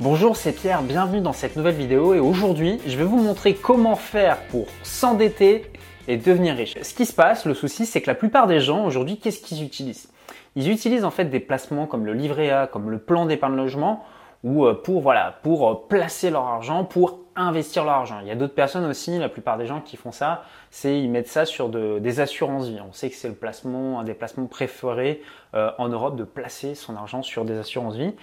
[0.00, 3.94] Bonjour, c'est Pierre, bienvenue dans cette nouvelle vidéo et aujourd'hui je vais vous montrer comment
[3.94, 5.70] faire pour s'endetter
[6.08, 6.74] et devenir riche.
[6.82, 9.62] Ce qui se passe, le souci, c'est que la plupart des gens aujourd'hui, qu'est-ce qu'ils
[9.62, 10.10] utilisent?
[10.56, 14.04] Ils utilisent en fait des placements comme le livret A, comme le plan d'épargne logement
[14.42, 18.18] ou euh, pour voilà, pour euh, placer leur argent, pour investir leur argent.
[18.20, 21.10] Il y a d'autres personnes aussi, la plupart des gens qui font ça, c'est ils
[21.10, 22.78] mettent ça sur des assurances vie.
[22.88, 25.22] On sait que c'est le placement, un des placements préférés
[25.54, 28.14] euh, en Europe de placer son argent sur des assurances vie.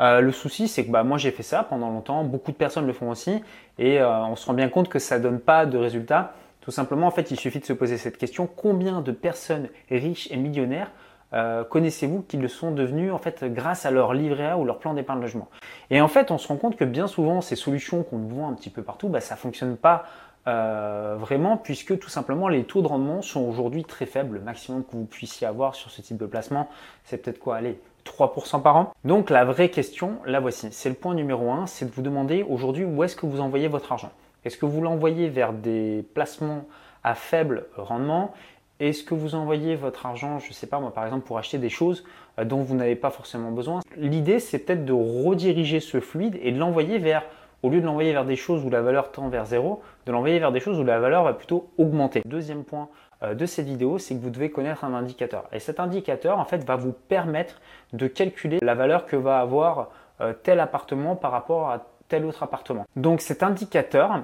[0.00, 2.92] Le souci, c'est que bah, moi j'ai fait ça pendant longtemps, beaucoup de personnes le
[2.92, 3.42] font aussi,
[3.78, 6.32] et on se rend bien compte que ça donne pas de résultats.
[6.60, 8.46] Tout simplement, en fait, il suffit de se poser cette question.
[8.46, 10.90] Combien de personnes riches et millionnaires
[11.32, 14.78] euh, connaissez-vous qu'ils le sont devenus en fait grâce à leur livret A ou leur
[14.78, 15.48] plan d'épargne logement?
[15.90, 18.54] Et en fait, on se rend compte que bien souvent, ces solutions qu'on voit un
[18.54, 20.04] petit peu partout, bah, ça fonctionne pas
[20.48, 24.36] euh, vraiment puisque tout simplement les taux de rendement sont aujourd'hui très faibles.
[24.38, 26.68] Le maximum que vous puissiez avoir sur ce type de placement,
[27.04, 27.56] c'est peut-être quoi?
[27.56, 28.92] Allez, 3% par an.
[29.04, 30.68] Donc la vraie question, la voici.
[30.72, 33.68] C'est le point numéro 1, c'est de vous demander aujourd'hui où est-ce que vous envoyez
[33.68, 34.10] votre argent?
[34.44, 36.64] Est-ce que vous l'envoyez vers des placements
[37.04, 38.32] à faible rendement?
[38.80, 41.58] Est-ce que vous envoyez votre argent, je ne sais pas moi par exemple, pour acheter
[41.58, 42.04] des choses
[42.38, 43.80] euh, dont vous n'avez pas forcément besoin?
[43.96, 47.24] L'idée c'est peut-être de rediriger ce fluide et de l'envoyer vers,
[47.62, 50.38] au lieu de l'envoyer vers des choses où la valeur tend vers zéro, de l'envoyer
[50.38, 52.22] vers des choses où la valeur va plutôt augmenter.
[52.24, 52.88] Deuxième point
[53.22, 55.44] de cette vidéo, c'est que vous devez connaître un indicateur.
[55.52, 57.60] Et cet indicateur en fait va vous permettre
[57.92, 59.90] de calculer la valeur que va avoir
[60.20, 62.86] euh, tel appartement par rapport à tel autre appartement.
[62.96, 64.22] Donc cet indicateur,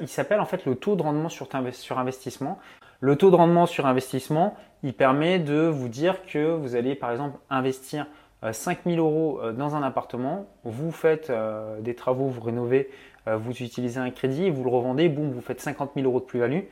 [0.00, 2.58] il s'appelle en fait le taux de rendement sur, sur investissement.
[3.00, 7.12] Le taux de rendement sur investissement, il permet de vous dire que vous allez par
[7.12, 8.06] exemple investir
[8.52, 12.90] 5000 euh, euros euh, dans un appartement, vous faites euh, des travaux, vous rénovez,
[13.26, 16.62] vous utilisez un crédit, vous le revendez, boum, vous faites 50 000 euros de plus-value.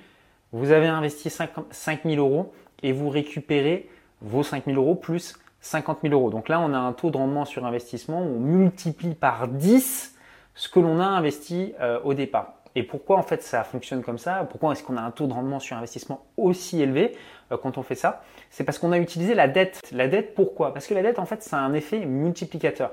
[0.52, 3.88] Vous avez investi 5000 euros et vous récupérez
[4.20, 6.30] vos 5000 euros plus 50 000 euros.
[6.30, 10.16] Donc là, on a un taux de rendement sur investissement où on multiplie par 10
[10.54, 11.74] ce que l'on a investi
[12.04, 12.58] au départ.
[12.78, 14.46] Et pourquoi en fait ça fonctionne comme ça?
[14.48, 17.16] Pourquoi est-ce qu'on a un taux de rendement sur investissement aussi élevé
[17.50, 18.22] euh, quand on fait ça?
[18.50, 19.80] C'est parce qu'on a utilisé la dette.
[19.90, 20.72] La dette pourquoi?
[20.72, 22.92] Parce que la dette en fait ça a un effet multiplicateur.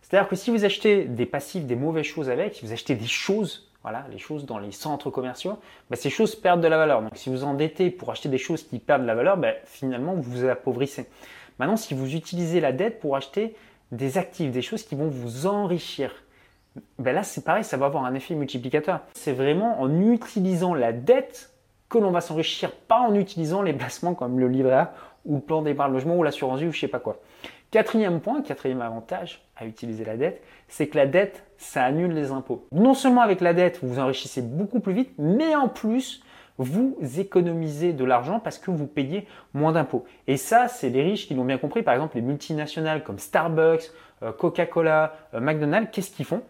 [0.00, 3.06] C'est-à-dire que si vous achetez des passifs, des mauvaises choses avec, si vous achetez des
[3.06, 5.58] choses, voilà, les choses dans les centres commerciaux,
[5.88, 7.02] bah, ces choses perdent de la valeur.
[7.02, 10.14] Donc si vous endettez pour acheter des choses qui perdent de la valeur, bah, finalement
[10.14, 11.08] vous vous appauvrissez.
[11.58, 13.56] Maintenant si vous utilisez la dette pour acheter
[13.92, 16.12] des actifs, des choses qui vont vous enrichir,
[16.98, 19.00] ben là c'est pareil, ça va avoir un effet multiplicateur.
[19.14, 21.50] C'est vraiment en utilisant la dette
[21.88, 25.40] que l'on va s'enrichir, pas en utilisant les placements comme le livret A ou le
[25.40, 27.18] plan d'épargne logement ou l'assurance vie ou je sais pas quoi.
[27.70, 32.32] Quatrième point, quatrième avantage à utiliser la dette, c'est que la dette, ça annule les
[32.32, 32.66] impôts.
[32.72, 36.22] Non seulement avec la dette, vous vous enrichissez beaucoup plus vite, mais en plus,
[36.58, 40.04] vous économisez de l'argent parce que vous payez moins d'impôts.
[40.26, 41.82] Et ça, c'est les riches qui l'ont bien compris.
[41.82, 43.92] Par exemple, les multinationales comme Starbucks,
[44.22, 46.42] euh, Coca-Cola, euh, McDonald's, qu'est-ce qu'ils font?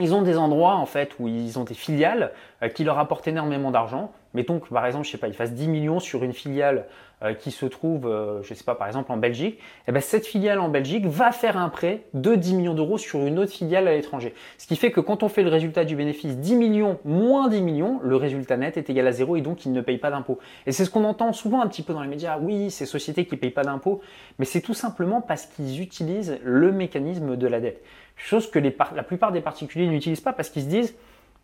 [0.00, 2.32] Ils ont des endroits en fait où ils ont des filiales
[2.68, 4.12] qui leur apportent énormément d'argent.
[4.34, 6.86] Mettons que par exemple, je sais pas, ils fassent 10 millions sur une filiale
[7.22, 9.54] euh, qui se trouve, euh, je sais pas, par exemple en Belgique.
[9.56, 12.98] Et eh ben cette filiale en Belgique va faire un prêt de 10 millions d'euros
[12.98, 14.34] sur une autre filiale à l'étranger.
[14.58, 17.60] Ce qui fait que quand on fait le résultat du bénéfice 10 millions moins 10
[17.60, 20.38] millions, le résultat net est égal à zéro et donc ils ne payent pas d'impôts.
[20.66, 22.38] Et c'est ce qu'on entend souvent un petit peu dans les médias.
[22.38, 24.00] Oui, ces sociétés qui payent pas d'impôts,
[24.38, 27.82] mais c'est tout simplement parce qu'ils utilisent le mécanisme de la dette.
[28.16, 30.94] Chose que la plupart des particuliers n'utilisent pas parce qu'ils se disent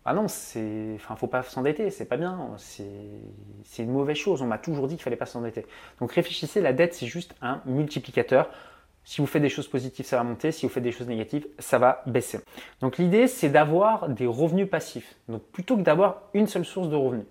[0.05, 4.41] ah non, c'est, enfin, faut pas s'endetter, c'est pas bien, c'est une mauvaise chose.
[4.41, 5.67] On m'a toujours dit qu'il fallait pas s'endetter.
[6.01, 8.49] Donc réfléchissez, la dette c'est juste un multiplicateur.
[9.05, 10.53] Si vous faites des choses positives, ça va monter.
[10.53, 12.41] Si vous faites des choses négatives, ça va baisser.
[12.81, 15.17] Donc l'idée, c'est d'avoir des revenus passifs.
[15.29, 17.25] Donc plutôt que d'avoir une seule source de revenus.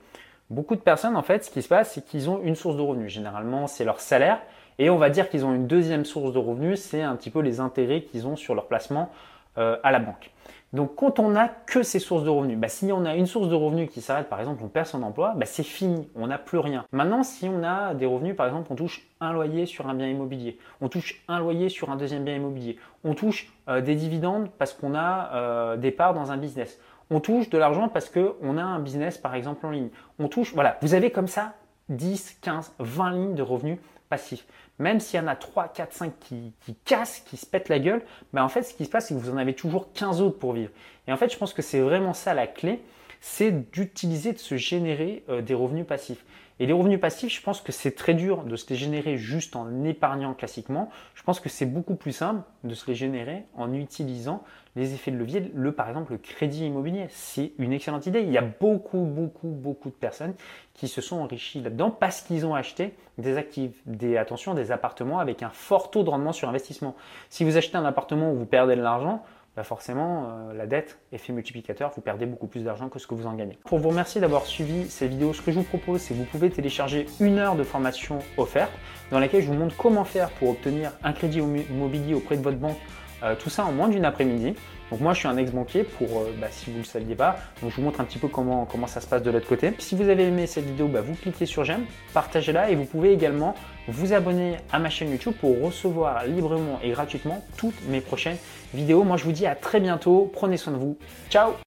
[0.49, 2.81] Beaucoup de personnes, en fait, ce qui se passe, c'est qu'ils ont une source de
[2.81, 3.11] revenus.
[3.11, 4.41] Généralement, c'est leur salaire.
[4.79, 7.41] Et on va dire qu'ils ont une deuxième source de revenus, c'est un petit peu
[7.41, 9.11] les intérêts qu'ils ont sur leur placement
[9.57, 10.31] euh, à la banque.
[10.73, 13.47] Donc quand on n'a que ces sources de revenus, bah, si on a une source
[13.47, 16.37] de revenus qui s'arrête, par exemple on perd son emploi, bah, c'est fini, on n'a
[16.37, 16.85] plus rien.
[16.91, 20.07] Maintenant si on a des revenus, par exemple on touche un loyer sur un bien
[20.07, 24.49] immobilier, on touche un loyer sur un deuxième bien immobilier, on touche euh, des dividendes
[24.57, 26.79] parce qu'on a euh, des parts dans un business,
[27.09, 29.89] on touche de l'argent parce qu'on a un business par exemple en ligne,
[30.19, 31.53] on touche, voilà, vous avez comme ça
[31.89, 33.77] 10, 15, 20 lignes de revenus
[34.09, 34.45] passifs.
[34.79, 36.53] Même s'il y en a 3, 4, 5 qui,
[36.85, 38.01] cassent, qui se pètent la gueule,
[38.35, 40.53] en fait, ce qui se passe, c'est que vous en avez toujours 15 autres pour
[40.53, 40.71] vivre.
[41.07, 42.81] Et en fait, je pense que c'est vraiment ça la clé,
[43.19, 46.23] c'est d'utiliser, de se générer euh, des revenus passifs.
[46.59, 49.55] Et les revenus passifs, je pense que c'est très dur de se les générer juste
[49.55, 50.89] en épargnant classiquement.
[51.13, 54.43] Je pense que c'est beaucoup plus simple de se les générer en utilisant
[54.75, 55.51] les effets de levier.
[55.53, 58.21] Le, par exemple, le crédit immobilier, c'est une excellente idée.
[58.21, 60.33] Il y a beaucoup, beaucoup, beaucoup de personnes
[60.73, 65.19] qui se sont enrichies là-dedans parce qu'ils ont acheté des actifs, des, attention, des appartements
[65.19, 66.95] avec un fort taux de rendement sur investissement.
[67.29, 69.23] Si vous achetez un appartement où vous perdez de l'argent,
[69.57, 73.15] bah forcément, euh, la dette, effet multiplicateur, vous perdez beaucoup plus d'argent que ce que
[73.15, 73.57] vous en gagnez.
[73.65, 76.25] Pour vous remercier d'avoir suivi ces vidéos, ce que je vous propose, c'est que vous
[76.25, 78.71] pouvez télécharger une heure de formation offerte
[79.09, 82.57] dans laquelle je vous montre comment faire pour obtenir un crédit immobilier auprès de votre
[82.57, 82.77] banque
[83.23, 84.53] euh, tout ça en moins d'une après-midi.
[84.91, 87.37] Donc moi je suis un ex-banquier pour, euh, bah, si vous ne le saviez pas,
[87.61, 89.73] donc je vous montre un petit peu comment, comment ça se passe de l'autre côté.
[89.79, 93.11] Si vous avez aimé cette vidéo, bah, vous cliquez sur j'aime, partagez-la et vous pouvez
[93.11, 93.55] également
[93.87, 98.37] vous abonner à ma chaîne YouTube pour recevoir librement et gratuitement toutes mes prochaines
[98.73, 99.03] vidéos.
[99.03, 100.97] Moi je vous dis à très bientôt, prenez soin de vous,
[101.29, 101.66] ciao